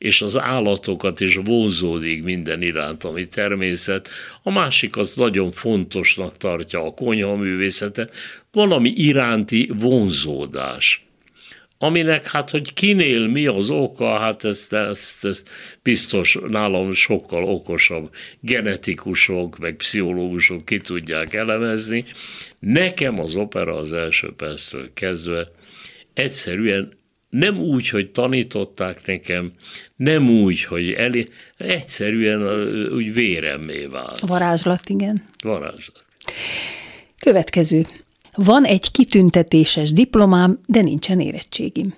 [0.00, 4.08] és az állatokat, és vonzódik minden iránt, ami természet.
[4.42, 8.14] A másik az nagyon fontosnak tartja a konyha művészetet,
[8.52, 11.04] valami iránti vonzódás
[11.82, 15.48] aminek hát, hogy kinél mi az oka, hát ezt, ezt, ezt
[15.82, 18.10] biztos nálam sokkal okosabb
[18.40, 22.04] genetikusok, meg pszichológusok ki tudják elemezni.
[22.58, 25.50] Nekem az opera az első perctől kezdve
[26.14, 26.99] egyszerűen
[27.30, 29.52] nem úgy, hogy tanították nekem,
[29.96, 32.42] nem úgy, hogy elé, egyszerűen
[32.92, 34.20] úgy véremmé vált.
[34.20, 35.24] Varázslat, igen.
[35.42, 36.04] Varázslat.
[37.18, 37.86] Következő.
[38.34, 41.94] Van egy kitüntetéses diplomám, de nincsen érettségim.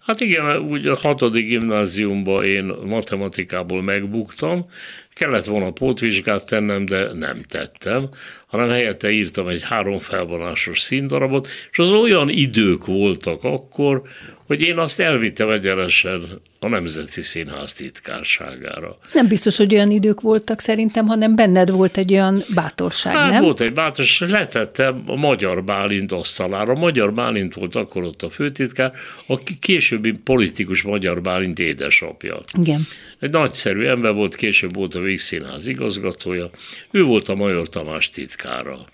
[0.00, 4.66] Hát igen, úgy a hatodik gimnáziumban én matematikából megbuktam,
[5.12, 8.08] kellett volna pótvizsgát tennem, de nem tettem,
[8.54, 14.02] hanem helyette írtam egy három felvonásos színdarabot, és az olyan idők voltak akkor,
[14.46, 18.98] hogy én azt elvittem egyenesen a Nemzeti Színház titkárságára.
[19.12, 23.42] Nem biztos, hogy olyan idők voltak szerintem, hanem benned volt egy olyan bátorság, hát, nem?
[23.42, 26.72] volt egy bátorság, letettem a Magyar Bálint asztalára.
[26.72, 28.92] A Magyar Bálint volt akkor ott a főtitkár,
[29.26, 32.40] a későbbi politikus Magyar Bálint édesapja.
[32.58, 32.86] Igen.
[33.18, 36.50] Egy nagyszerű ember volt, később volt a Vígszínház igazgatója,
[36.90, 38.08] ő volt a Major Tamás
[38.44, 38.84] titkára.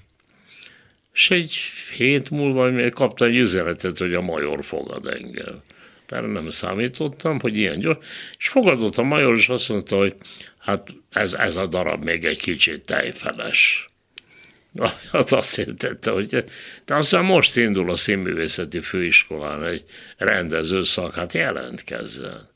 [1.13, 1.57] És egy
[1.97, 5.63] hét múlva kapta egy üzenetet, hogy a major fogad engem.
[6.07, 8.07] Tehát nem számítottam, hogy ilyen gyors.
[8.39, 10.15] És fogadott a major, és azt mondta, hogy
[10.59, 13.91] hát ez, ez a darab még egy kicsit tejfeles.
[15.13, 16.45] Az azt jelentette, hogy
[16.85, 19.85] de aztán most indul a színművészeti főiskolán egy
[20.17, 22.50] rendező szak, hát jelentkezzen.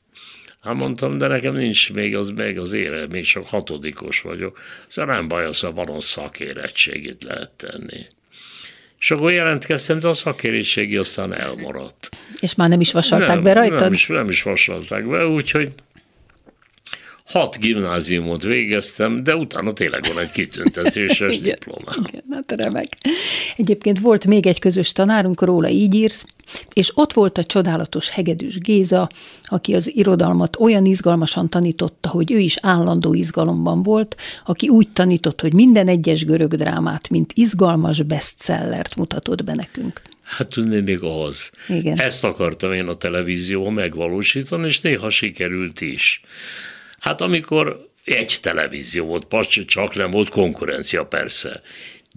[0.65, 4.59] Hát mondtam, de nekem nincs még az, még az ére, még csak hatodikos vagyok.
[4.89, 8.07] Szóval nem baj, az, hogy van ott szakérettségit lehet tenni.
[8.99, 12.09] És akkor jelentkeztem, de a szakéréségi aztán elmaradt.
[12.41, 13.81] És már nem is vasalták nem, be rajtad?
[13.81, 15.73] Nem is, nem is vasalták be, úgyhogy
[17.25, 22.05] hat gimnáziumot végeztem, de utána tényleg van egy kitüntetéses diplomám.
[22.09, 22.89] Igen, hát remek.
[23.57, 26.27] Egyébként volt még egy közös tanárunk, róla így írsz,
[26.73, 29.09] és ott volt a csodálatos Hegedűs Géza,
[29.43, 35.41] aki az irodalmat olyan izgalmasan tanította, hogy ő is állandó izgalomban volt, aki úgy tanított,
[35.41, 40.03] hogy minden egyes görög drámát, mint izgalmas bestsellert mutatott be nekünk.
[40.23, 41.51] Hát tudni még az.
[41.69, 42.01] Igen.
[42.01, 46.21] Ezt akartam én a televízió megvalósítani, és néha sikerült is.
[46.99, 49.27] Hát amikor egy televízió volt,
[49.67, 51.61] csak nem volt konkurencia persze,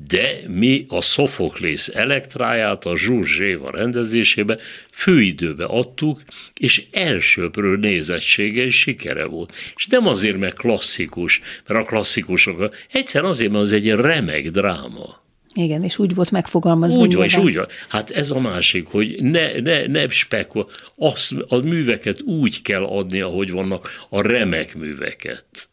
[0.05, 4.57] de mi a Sophocles elektráját a Zsuzséva rendezésébe
[4.93, 6.21] főidőbe adtuk,
[6.59, 9.55] és elsőpről nézettsége és sikere volt.
[9.75, 15.25] És nem azért, mert klasszikus, mert a klasszikusok, egyszer azért, mert az egy remek dráma.
[15.53, 16.99] Igen, és úgy volt megfogalmazva.
[16.99, 17.67] Úgy van, és úgy van.
[17.87, 23.21] Hát ez a másik, hogy ne, ne, ne spekul, azt, a műveket úgy kell adni,
[23.21, 25.69] ahogy vannak a remek műveket.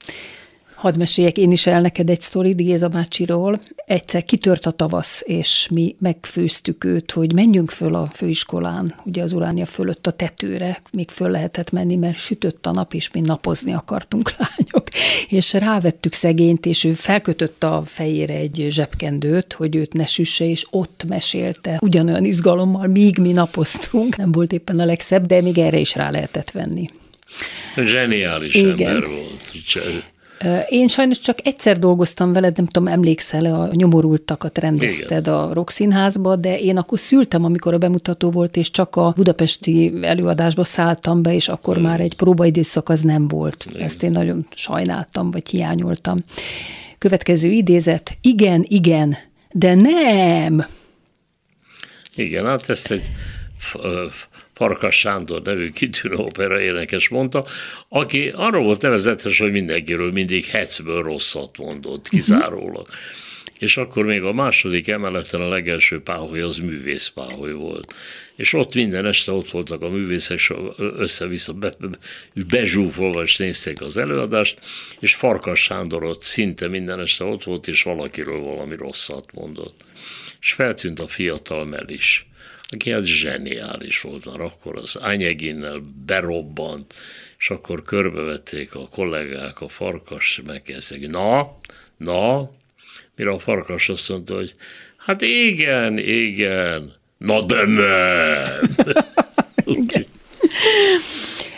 [0.74, 3.60] Hadd meséljek én is el neked egy sztorit Géza bácsiról.
[3.86, 9.32] Egyszer kitört a tavasz, és mi megfőztük őt, hogy menjünk föl a főiskolán, ugye az
[9.32, 13.72] uránia fölött a tetőre, még föl lehetett menni, mert sütött a nap, és mi napozni
[13.72, 14.88] akartunk lányok.
[15.28, 20.66] És rávettük szegényt, és ő felkötött a fejére egy zsebkendőt, hogy őt ne süsse, és
[20.70, 24.16] ott mesélte ugyanolyan izgalommal, míg mi napoztunk.
[24.16, 26.88] Nem volt éppen a legszebb, de még erre is rá lehetett venni.
[27.76, 28.88] Zseniális Igen.
[28.88, 29.52] ember volt.
[30.68, 35.34] Én sajnos csak egyszer dolgoztam veled, nem tudom, emlékszel, a nyomorultakat rendezted Igen.
[35.34, 40.64] a Rockszínházba, de én akkor szültem, amikor a bemutató volt, és csak a budapesti előadásba
[40.64, 41.88] szálltam be, és akkor Igen.
[41.90, 43.64] már egy próbaidőszak az nem volt.
[43.68, 43.82] Igen.
[43.82, 46.24] Ezt én nagyon sajnáltam, vagy hiányoltam.
[46.98, 49.16] Következő idézet, igen, igen,
[49.52, 50.66] de nem.
[52.14, 53.10] Igen, hát ezt egy
[54.54, 57.44] Farkas Sándor nevű kitűnő opera énekes mondta,
[57.88, 62.86] aki arról volt nevezetes, hogy mindenkiről mindig hecből rosszat mondott, kizárólag.
[62.86, 62.96] Uh-huh.
[63.58, 67.94] És akkor még a második emeleten a legelső páholy az művészpáholy volt.
[68.36, 70.40] És ott minden este ott voltak a művészek,
[70.76, 71.70] össze-vissza be,
[72.48, 74.58] bezsúfolva, és nézték az előadást,
[74.98, 79.84] és Farkas Sándor ott szinte minden este ott volt, és valakiről valami rosszat mondott.
[80.40, 82.26] És feltűnt a fiatal Melis
[82.74, 86.94] aki az zseniális volt, már akkor az Anyeginnel berobbant,
[87.38, 91.54] és akkor körbevették a kollégák a farkas, megkezdték, na,
[91.96, 92.50] na,
[93.16, 94.54] mire a farkas azt mondta, hogy
[95.06, 96.92] Hát igen, igen.
[97.18, 98.70] Na de nem!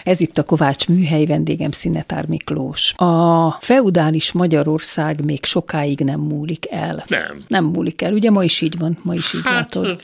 [0.04, 2.92] Ez itt a Kovács műhely vendégem Szinetár Miklós.
[2.96, 7.04] A feudális Magyarország még sokáig nem múlik el.
[7.08, 7.44] Nem.
[7.48, 8.12] Nem múlik el.
[8.12, 10.02] Ugye ma is így van, ma is így hát, látod.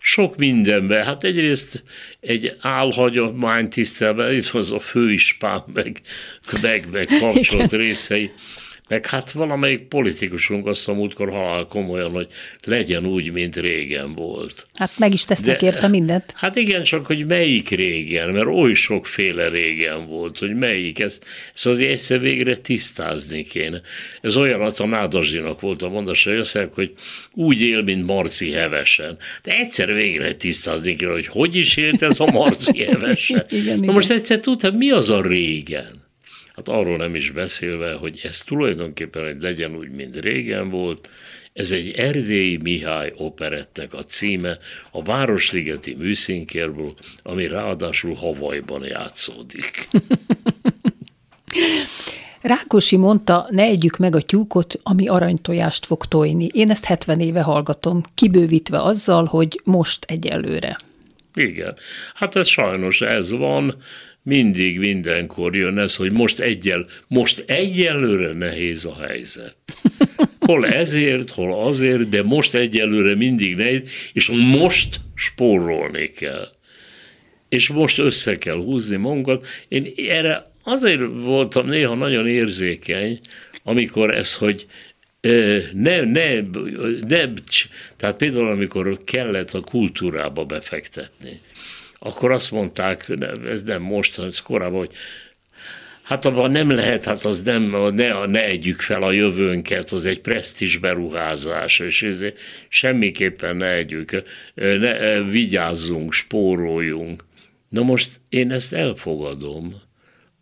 [0.00, 1.04] Sok mindenben.
[1.04, 1.82] Hát egyrészt
[2.20, 6.00] egy álhagyomány tisztelben, itt az a főispán, meg,
[6.60, 8.30] meg, meg kapcsolat részei.
[8.88, 12.26] Meg hát valamelyik politikusunk azt a múltkor halál komolyan, hogy
[12.64, 14.66] legyen úgy, mint régen volt.
[14.74, 16.32] Hát meg is tesznek De, érte mindent.
[16.36, 21.24] Hát igen, csak hogy melyik régen, mert oly sokféle régen volt, hogy melyik, ezt,
[21.54, 23.80] ezt azért egyszer végre tisztázni kéne.
[24.20, 26.92] Ez olyan, az a Nádazsinak volt a mondása, hogy azt mondják, hogy
[27.32, 29.16] úgy él, mint Marci Hevesen.
[29.42, 33.44] De egyszer végre tisztázni kéne, hogy hogy is élt ez a Marci Hevesen.
[33.48, 33.94] igen, Na igen.
[33.94, 36.03] most egyszer tudtad, mi az a régen?
[36.54, 41.08] Hát arról nem is beszélve, hogy ez tulajdonképpen egy legyen úgy, mint régen volt,
[41.52, 44.58] ez egy Erdélyi Mihály operettnek a címe,
[44.90, 49.88] a Városligeti műszínkérből, ami ráadásul Havajban játszódik.
[52.40, 56.48] Rákosi mondta, ne együk meg a tyúkot, ami aranytojást fog tojni.
[56.52, 60.78] Én ezt 70 éve hallgatom, kibővítve azzal, hogy most egyelőre.
[61.34, 61.76] Igen,
[62.14, 63.82] hát ez sajnos ez van,
[64.24, 69.56] mindig, mindenkor jön ez, hogy most egyel, most egyelőre nehéz a helyzet.
[70.40, 76.48] Hol ezért, hol azért, de most egyelőre mindig nehéz, és most spórolni kell.
[77.48, 79.46] És most össze kell húzni magunkat.
[79.68, 83.20] Én erre azért voltam néha nagyon érzékeny,
[83.62, 84.66] amikor ez, hogy
[85.72, 86.50] nem, nem,
[87.08, 87.34] nem,
[87.96, 91.40] tehát például amikor kellett a kultúrába befektetni
[92.04, 93.12] akkor azt mondták,
[93.46, 94.92] ez nem most, ez korábban, hogy
[96.02, 100.20] Hát abban nem lehet, hát az nem, ne, ne együk fel a jövőnket, az egy
[100.20, 102.38] presztis beruházás, és ezért
[102.68, 104.22] semmiképpen ne együk,
[104.54, 107.24] ne, vigyázzunk, spóroljunk.
[107.68, 109.80] Na most én ezt elfogadom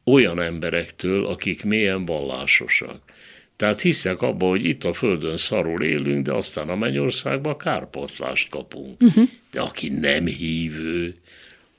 [0.04, 3.00] olyan emberektől, akik mélyen vallásosak.
[3.56, 9.02] Tehát hiszek abba, hogy itt a Földön szarul élünk, de aztán a mennyországban kárpotlást kapunk.
[9.02, 9.28] Uh-huh.
[9.50, 11.14] De aki nem hívő,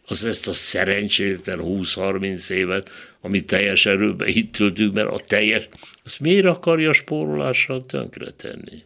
[0.08, 2.90] az ezt a szerencsétlen 20-30 évet,
[3.22, 4.60] amit teljes erőben itt
[4.94, 5.68] mert a teljes,
[6.04, 8.84] azt miért akarja spórolással tönkretenni?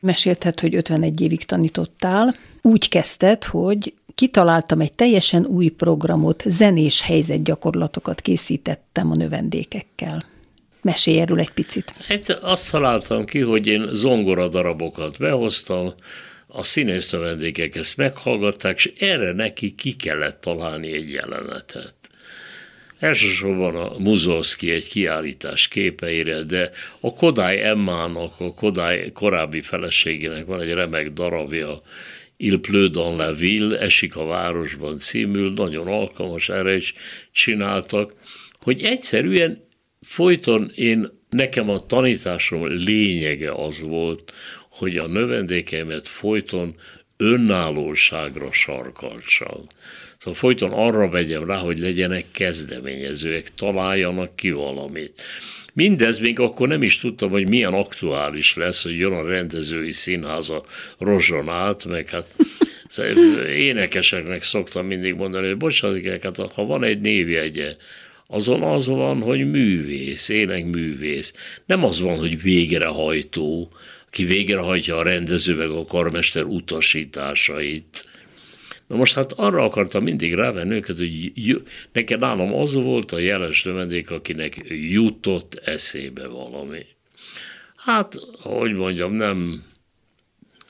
[0.00, 2.36] Mesélted, hogy 51 évig tanítottál.
[2.62, 10.24] Úgy kezdted, hogy kitaláltam egy teljesen új programot, zenés helyzetgyakorlatokat készítettem a növendékekkel.
[10.82, 11.94] Mesélj erről egy picit.
[12.08, 15.94] Hát azt találtam ki, hogy én zongora darabokat behoztam,
[16.54, 21.94] a színész vendégek ezt meghallgatták, és erre neki ki kellett találni egy jelenetet.
[22.98, 30.60] Elsősorban a Muzolszki egy kiállítás képeire, de a Kodály Emmának, a Kodály korábbi feleségének van
[30.60, 31.82] egy remek darabja,
[32.36, 36.94] Il pleut dans la ville, Esik a városban címül, nagyon alkalmas, erre is
[37.32, 38.14] csináltak,
[38.60, 39.68] hogy egyszerűen
[40.00, 44.32] folyton én, nekem a tanításom lényege az volt,
[44.82, 46.74] hogy a növendékeimet folyton
[47.16, 49.66] önállóságra sarkaltsam.
[50.18, 55.22] Szóval folyton arra vegyem rá, hogy legyenek kezdeményezőek, találjanak ki valamit.
[55.72, 60.50] Mindez még akkor nem is tudtam, hogy milyen aktuális lesz, hogy jön a rendezői színház
[60.50, 60.62] a
[60.98, 62.34] rozson át, meg hát
[63.56, 67.76] énekeseknek szoktam mindig mondani, hogy bocsánat, hát ha van egy névjegye,
[68.26, 71.32] azon az van, hogy művész, énekművész.
[71.66, 73.70] Nem az van, hogy végrehajtó,
[74.12, 78.06] ki végrehajtja a rendező meg a karmester utasításait.
[78.86, 83.62] Na most hát arra akartam mindig rávenni őket, hogy neked nálam az volt a jeles
[83.62, 86.86] növendék, akinek jutott eszébe valami.
[87.76, 89.62] Hát, hogy mondjam, nem,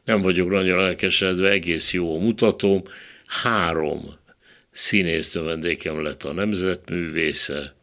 [0.05, 2.82] nem vagyok nagyon elkeseredve, egész jó a mutatóm.
[3.26, 4.14] Három
[4.70, 7.74] színész növendékem lett a nemzetművésze,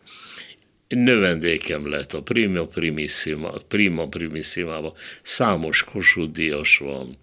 [0.96, 7.18] növendékem lett a Prima Primissima, Prima Primissima számos Kossuth Díjas van,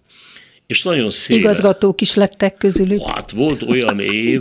[0.67, 1.43] és nagyon széles.
[1.43, 3.09] Igazgatók is lettek közülük.
[3.09, 4.41] Hát volt olyan év,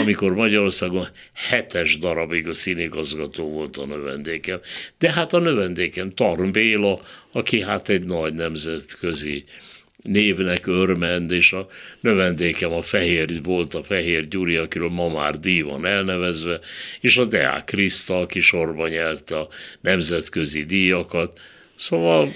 [0.00, 4.60] amikor Magyarországon hetes darabig a színigazgató volt a növendékem.
[4.98, 7.00] De hát a növendékem Tarn Béla,
[7.32, 9.44] aki hát egy nagy nemzetközi
[10.06, 11.66] névnek örmend, és a
[12.00, 16.60] növendékem a Fehér volt a Fehér Gyuri, akiről ma már díj van elnevezve,
[17.00, 19.48] és a Deák Kriszta, aki sorban nyerte a
[19.80, 21.40] nemzetközi díjakat.
[21.76, 22.32] Szóval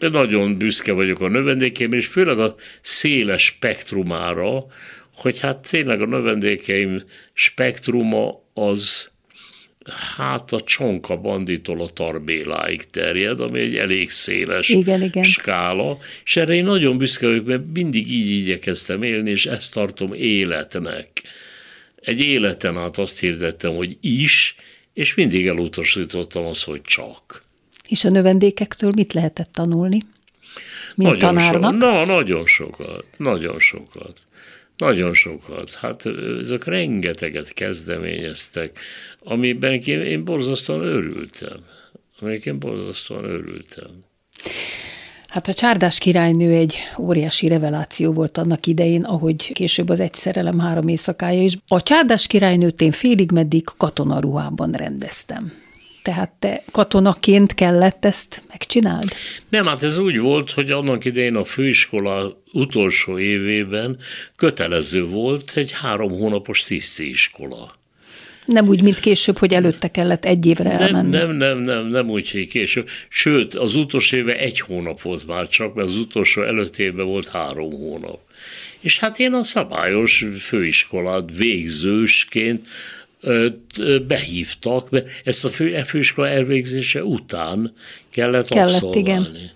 [0.00, 4.66] én nagyon büszke vagyok a növendékeim, és főleg a széles spektrumára,
[5.14, 7.02] hogy hát tényleg a növendékeim
[7.32, 9.10] spektruma az
[10.16, 15.24] hát a csonka banditól a tarbéláig terjed, ami egy elég széles igen, igen.
[15.24, 20.12] skála, és erre én nagyon büszke vagyok, mert mindig így igyekeztem élni, és ezt tartom
[20.12, 21.22] életnek.
[21.96, 24.54] Egy életen át azt hirdettem, hogy is,
[24.94, 27.44] és mindig elutasítottam azt, hogy csak.
[27.88, 29.98] És a növendékektől mit lehetett tanulni?
[30.94, 31.72] Mint nagyon tanárnak?
[31.72, 34.25] So, na, nagyon sokat, nagyon sokat.
[34.76, 35.74] Nagyon sokat.
[35.74, 36.06] Hát
[36.40, 38.78] ezek rengeteget kezdeményeztek,
[39.18, 41.64] amiben én, én borzasztóan örültem.
[42.20, 44.04] Amiben én borzasztóan örültem.
[45.28, 50.58] Hát a csárdás királynő egy óriási reveláció volt annak idején, ahogy később az egy szerelem
[50.58, 51.58] három éjszakája is.
[51.68, 55.52] A csárdás királynőt én félig meddig katonaruhában rendeztem.
[56.06, 59.14] Tehát te katonaként kellett ezt megcsináld?
[59.48, 63.98] Nem, hát ez úgy volt, hogy annak idején a főiskola utolsó évében
[64.36, 67.70] kötelező volt egy három hónapos tisztiiskola.
[68.44, 71.16] Nem úgy, mint később, hogy előtte kellett egy évre elmenni.
[71.16, 72.88] Nem, nem, nem, nem, nem úgy, hogy később.
[73.08, 77.28] Sőt, az utolsó éve egy hónap volt már csak, mert az utolsó előtt évben volt
[77.28, 78.20] három hónap.
[78.80, 82.66] És hát én a szabályos főiskolát végzősként
[84.06, 87.72] behívtak, mert ezt a fő, főiskola elvégzése után
[88.10, 89.00] kellett, kellett abszolválni.
[89.00, 89.50] Igen.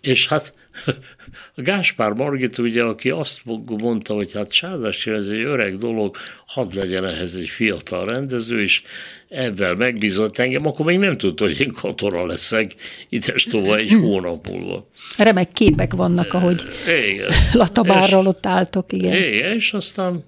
[0.00, 0.54] És hát
[1.56, 6.16] a Gáspár Margit ugye, aki azt mondta, hogy hát Sárdás ez egy öreg dolog,
[6.46, 8.82] hadd legyen ehhez egy fiatal rendező, és
[9.28, 12.74] ebben megbízott engem, akkor még nem tudta, hogy én katona leszek,
[13.08, 14.88] ides tovább egy hónap múlva.
[15.18, 16.62] Remek képek vannak, ahogy
[17.08, 17.30] igen.
[17.52, 19.14] Latabárral ott álltok, igen.
[19.14, 20.24] Igen, és aztán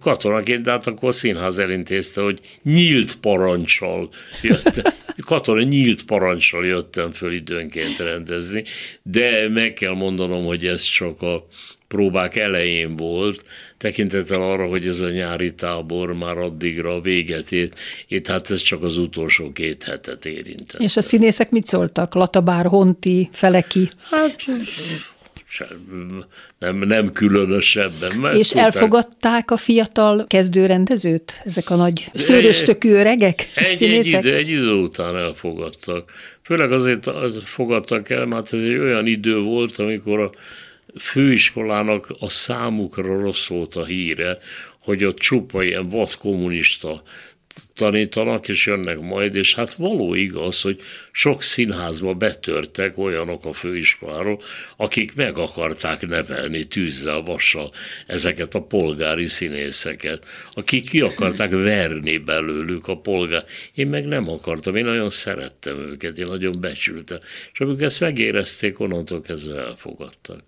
[0.00, 4.08] katonaként, de hát akkor a színház elintézte, hogy nyílt parancsal
[4.42, 4.92] jöttem.
[5.20, 8.64] Katona nyílt parancsal jöttem föl időnként rendezni,
[9.02, 11.46] de meg kell mondanom, hogy ez csak a
[11.88, 13.44] próbák elején volt,
[13.78, 17.78] tekintettel arra, hogy ez a nyári tábor már addigra véget ért,
[18.08, 20.80] itt hát ez csak az utolsó két hetet érintett.
[20.80, 22.14] És a színészek mit szóltak?
[22.14, 23.88] Latabár, Honti, Feleki?
[24.10, 24.44] Hát
[26.58, 28.16] nem, nem különösebben.
[28.20, 34.14] Mert És tudták, elfogadták a fiatal kezdőrendezőt, ezek a nagy szőröstökű öregek, egy, színészek?
[34.14, 36.12] Egy idő, egy idő után elfogadtak.
[36.42, 37.10] Főleg azért
[37.42, 40.30] fogadtak el, mert ez egy olyan idő volt, amikor a
[40.98, 44.38] főiskolának a számukra rossz volt a híre,
[44.82, 47.02] hogy ott csupa ilyen vad kommunista
[47.74, 50.80] tanítanak, és jönnek majd, és hát való igaz, hogy
[51.12, 54.42] sok színházba betörtek olyanok a főiskoláról,
[54.76, 57.72] akik meg akarták nevelni tűzzel, vassal
[58.06, 63.44] ezeket a polgári színészeket, akik ki akarták verni belőlük a polgár.
[63.74, 67.18] Én meg nem akartam, én nagyon szerettem őket, én nagyon becsültem.
[67.52, 70.42] És amikor ezt megérezték, onnantól kezdve elfogadtak.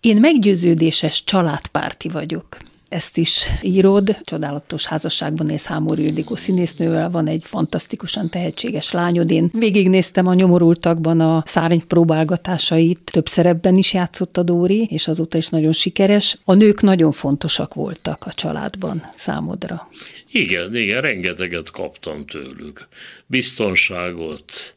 [0.00, 2.56] Én meggyőződéses családpárti vagyok
[2.88, 4.16] ezt is írod.
[4.24, 9.30] Csodálatos házasságban ész Hámor Ildikó színésznővel, van egy fantasztikusan tehetséges lányod.
[9.30, 15.38] Én végignéztem a nyomorultakban a szárny próbálgatásait, több szerepben is játszott a Dóri, és azóta
[15.38, 16.38] is nagyon sikeres.
[16.44, 19.88] A nők nagyon fontosak voltak a családban számodra.
[20.30, 22.88] Igen, igen, rengeteget kaptam tőlük.
[23.26, 24.74] Biztonságot,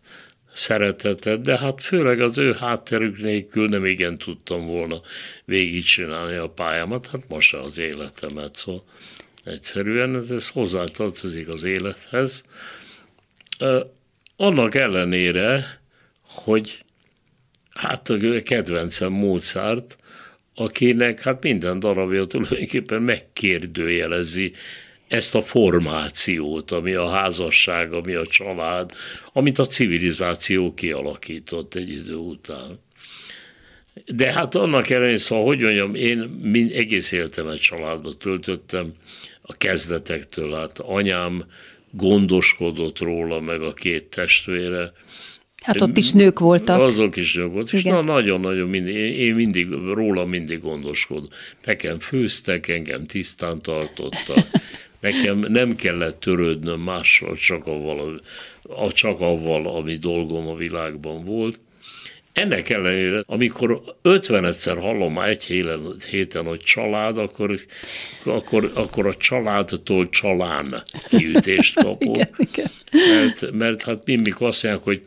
[0.53, 5.01] szeretetet, de hát főleg az ő hátterük nélkül nem igen tudtam volna
[5.45, 8.83] végigcsinálni a pályámat, hát most az életemet, szóval
[9.43, 12.43] egyszerűen ez, ez hozzátartozik az élethez.
[14.35, 15.79] Annak ellenére,
[16.21, 16.83] hogy
[17.69, 19.97] hát a kedvencem Mozart,
[20.55, 24.53] akinek hát minden darabja tulajdonképpen megkérdőjelezi
[25.11, 28.91] ezt a formációt, ami a házasság, ami a család,
[29.33, 32.79] amit a civilizáció kialakított egy idő után.
[34.05, 38.93] De hát annak ellenére, szóval, hogy mondjam, én mind, egész életemet családba töltöttem,
[39.41, 41.43] a kezdetektől, hát anyám
[41.91, 44.91] gondoskodott róla, meg a két testvére.
[45.61, 46.81] Hát ott is nők voltak.
[46.81, 51.27] Azok is nők voltak, és na, nagyon-nagyon mindig, én mindig, róla mindig gondoskodom.
[51.65, 54.47] Nekem főztek, engem tisztán tartottak,
[55.01, 58.21] Nekem nem kellett törődnöm mással, csak avval,
[58.91, 61.59] csak avval, ami dolgom a világban volt.
[62.33, 67.59] Ennek ellenére, amikor 50 egyszer hallom már egy héten, héten, hogy család, akkor,
[68.23, 72.15] akkor, akkor a családtól csalán kiütést kapok.
[72.15, 72.71] igen, igen.
[72.91, 75.01] Mert, mert hát mindig azt mondják, hogy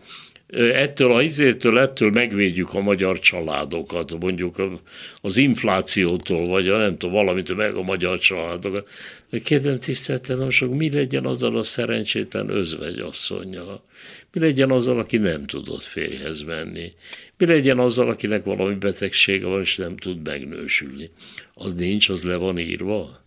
[0.57, 4.62] ettől a izétől, ettől megvédjük a magyar családokat, mondjuk
[5.20, 8.88] az inflációtól, vagy a nem tudom, valamitől meg a magyar családokat.
[9.43, 13.85] Kérdem tisztelten, sok mi legyen azzal a szerencsétlen özvegy asszonyjal?
[14.32, 16.93] Mi legyen azzal, aki nem tudott férjhez menni?
[17.39, 21.11] Mi legyen azzal, akinek valami betegsége van, és nem tud megnősülni?
[21.55, 23.24] Az nincs, az le van írva?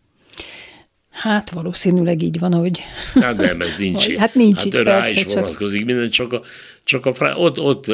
[1.10, 2.80] Hát valószínűleg így van, hogy...
[3.14, 4.05] Hát nem, ez nincs.
[4.08, 6.41] Vagy, hát nincs hát így, rá persze, is csak- vonatkozik minden, csak, a,
[6.84, 7.86] csak a, ott, ott,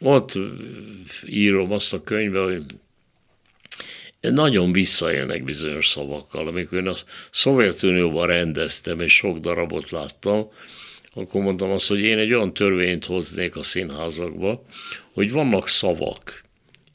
[0.00, 0.38] ott
[1.26, 2.62] írom azt a könyvbe, hogy
[4.32, 6.46] nagyon visszaélnek bizonyos szavakkal.
[6.46, 6.94] Amikor én a
[7.30, 10.48] Szovjetunióban rendeztem, és sok darabot láttam,
[11.14, 14.60] akkor mondtam azt, hogy én egy olyan törvényt hoznék a színházakba,
[15.12, 16.44] hogy vannak szavak,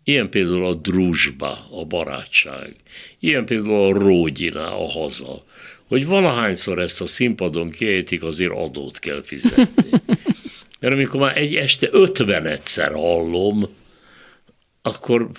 [0.10, 2.76] Ilyen például a drúzsba, a barátság.
[3.20, 5.44] Ilyen például a rógyina, a haza.
[5.88, 9.90] Hogy valahányszor ezt a színpadon kiejtik, azért adót kell fizetni.
[10.80, 13.64] Mert amikor már egy este ötvenetszer hallom,
[14.82, 15.30] akkor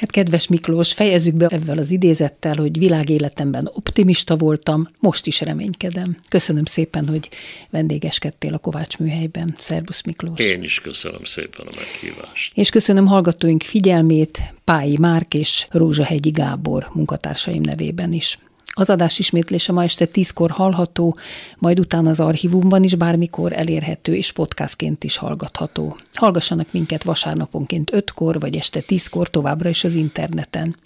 [0.00, 6.16] Hát kedves Miklós, fejezzük be ezzel az idézettel, hogy világéletemben optimista voltam, most is reménykedem.
[6.28, 7.28] Köszönöm szépen, hogy
[7.70, 9.54] vendégeskedtél a Kovács műhelyben.
[9.58, 10.38] Szerbusz Miklós.
[10.38, 12.52] én is köszönöm szépen a meghívást.
[12.54, 18.38] És köszönöm hallgatóink figyelmét Pályi Márk és Rózsahegyi Gábor munkatársaim nevében is.
[18.80, 21.16] Az adás ismétlése ma este tízkor hallható,
[21.58, 25.96] majd utána az archívumban is bármikor elérhető és podcastként is hallgatható.
[26.12, 30.76] Hallgassanak minket vasárnaponként ötkor, vagy este tízkor továbbra is az interneten.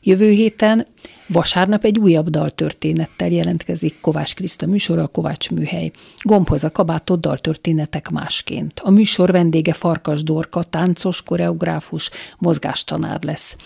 [0.00, 0.86] Jövő héten
[1.32, 5.90] vasárnap egy újabb daltörténettel jelentkezik Kovács Kriszta műsora, a Kovács műhely.
[6.22, 8.80] Gombhoz a kabátot daltörténetek másként.
[8.84, 13.56] A műsor vendége Farkas Dorka, táncos, koreográfus, mozgástanár lesz.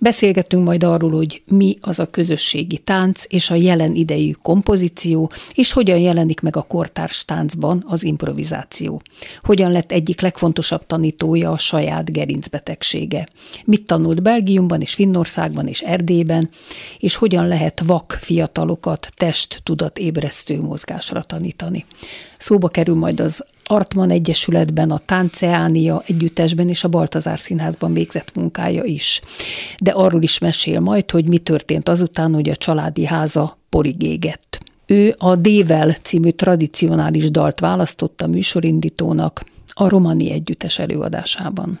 [0.00, 5.72] Beszélgetünk majd arról, hogy mi az a közösségi tánc és a jelen idejű kompozíció, és
[5.72, 9.02] hogyan jelenik meg a kortárs táncban az improvizáció.
[9.42, 13.28] Hogyan lett egyik legfontosabb tanítója a saját gerincbetegsége.
[13.64, 16.48] Mit tanult Belgiumban és Finnországban és Erdélyben,
[17.06, 21.84] és hogyan lehet vak fiatalokat test-tudat ébresztő mozgásra tanítani.
[22.38, 28.84] Szóba kerül majd az Artman Egyesületben, a Tánceánia együttesben és a Baltazár Színházban végzett munkája
[28.84, 29.20] is.
[29.78, 34.58] De arról is mesél majd, hogy mi történt azután, hogy a családi háza porig égett.
[34.86, 41.80] Ő a Dével című tradicionális dalt választotta műsorindítónak a Romani Együttes előadásában.